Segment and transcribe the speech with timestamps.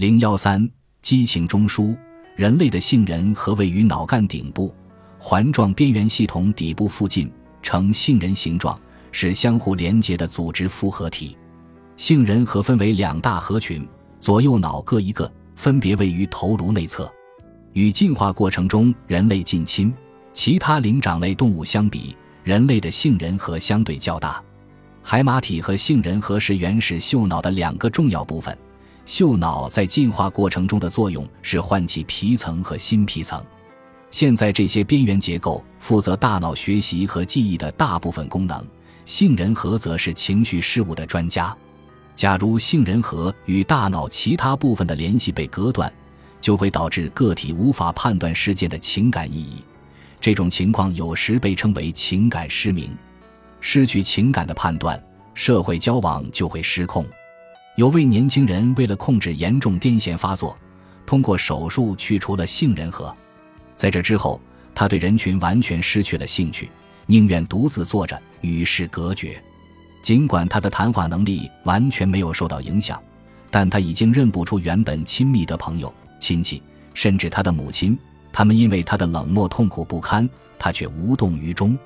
[0.00, 0.66] 零幺三，
[1.02, 1.94] 激情中枢。
[2.34, 4.74] 人类的杏仁核位于脑干顶部
[5.18, 7.30] 环状边缘系统底部附近，
[7.60, 8.80] 呈杏仁形状，
[9.12, 11.36] 是相互连接的组织复合体。
[11.98, 13.86] 杏仁核分为两大核群，
[14.20, 17.12] 左右脑各一个，分别位于头颅内侧。
[17.74, 19.92] 与进化过程中人类近亲、
[20.32, 24.42] 其他灵长类动物相比，人类的杏仁核相对较大。
[25.02, 28.56] 海马体和杏仁核是原始嗅脑的两个重要部分。
[29.10, 33.44] 嗅脑在进化过程中的作用是唤起皮层和新皮层。
[34.08, 38.64] 现在这些边缘结构负责大脑学习和记忆的大部分功能，
[39.04, 41.52] 杏仁核则是情绪事物的专家。
[42.14, 45.92] 假如杏仁核与大脑其他部分的联系被隔断，
[46.40, 49.64] 就会导致个体无法判断事件的情感意义。
[50.20, 52.96] 这种情况有时被称为情感失明。
[53.60, 55.02] 失去情感的判断，
[55.34, 57.04] 社会交往就会失控。
[57.80, 60.54] 有位年轻人为了控制严重癫痫发作，
[61.06, 63.16] 通过手术去除了杏仁核。
[63.74, 64.38] 在这之后，
[64.74, 66.68] 他对人群完全失去了兴趣，
[67.06, 69.42] 宁愿独自坐着与世隔绝。
[70.02, 73.02] 尽管他的谈话能力完全没有受到影响，
[73.50, 77.98] 但他已经认不出原本亲密的朋友、亲戚，甚至他的母亲。
[78.30, 80.28] 他们因为他的冷漠痛苦不堪，
[80.58, 81.78] 他却无动于衷。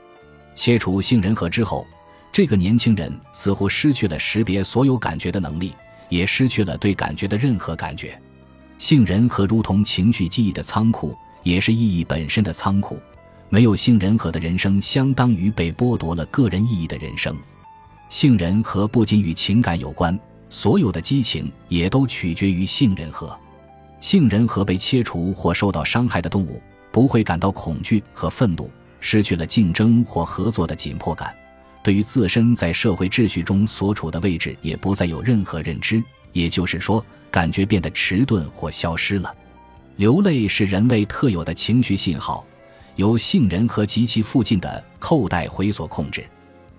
[0.57, 1.87] 切除杏仁核之后，
[2.33, 5.73] 这个年轻人似乎失去了识别所有感觉的能力。
[6.09, 8.21] 也失去了对感觉的任何感觉。
[8.79, 12.99] 杏仁核如同情绪记忆的仓库，也是意义本身的仓库。
[13.49, 17.37] 没有杏仁核的人生，相当于被剥夺了个人意义的人生。
[18.09, 23.39] 杏仁核不仅与情感有关，所有的激情也都取决于杏仁核。
[24.01, 26.61] 杏仁核被切除或受到伤害的动物，
[26.91, 28.69] 不会感到恐惧和愤怒，
[29.01, 31.35] 失去了竞争或合作的紧迫感。
[31.85, 39.33] 对于自身在社会秩序中所处的位置，也不再有任何认知，也就是说，感觉变得迟钝或消失了。
[39.97, 42.43] 流泪是人类特有的情绪信号，
[42.97, 46.25] 由杏仁核及其附近的扣带回所控制。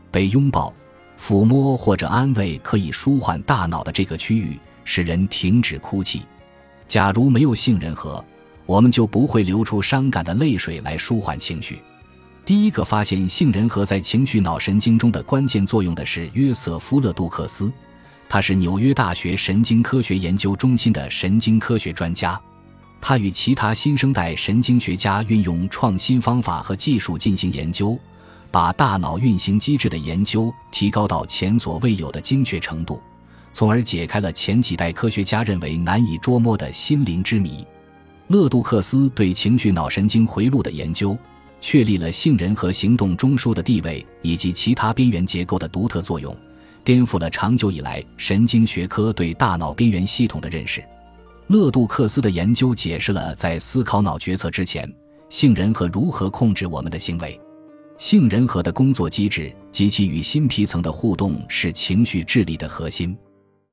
[0.10, 0.74] 被拥抱、
[1.20, 6.24] 抚摸或者安慰可以舒缓大脑的这个区域，使人停止哭泣。
[6.88, 8.26] 假如没有杏仁核，
[8.66, 11.80] 我们就不会流出伤感的泪水来舒缓情绪。
[12.46, 17.74] 第一个发现杏仁核在情绪脑神经中的关键作用的是约瑟夫·勒杜克斯，
[18.30, 22.40] 他是纽约大学神经科学研究中心的神经科学专家。
[23.02, 27.98] 他与其他新生代神经学家运用创新方法和技术进行研究，
[28.52, 33.02] 把大脑运行机制的研究提高到前所未有的精确程度，
[33.54, 37.66] 从而解开了前几代科学家认为难以捉摸的心灵之谜。
[38.28, 41.18] 勒杜克斯对情绪脑神经回路的研究。
[41.62, 46.36] 确立了杏仁核行动中枢的地位以及其他边缘结构的独特作用，
[46.84, 50.84] 颠覆了长久以来神经学科对大脑边缘系统的认识。
[51.48, 54.92] 勒杜克斯的研究解释了在思考脑决策之前，
[55.30, 57.40] 杏仁核如何控制我们的行为。
[57.98, 63.16] 杏仁核的工作机制及其与新皮层的互动是情绪智力的核心。